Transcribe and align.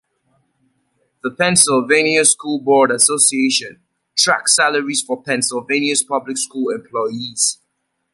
The 1.21 1.29
Pennsylvania 1.29 2.25
School 2.25 2.59
Board 2.59 2.89
Association 2.89 3.81
tracks 4.17 4.55
salaries 4.55 5.03
for 5.03 5.21
Pennsylvania 5.21 5.93
public 6.09 6.39
school 6.39 6.71
employees. 6.71 7.59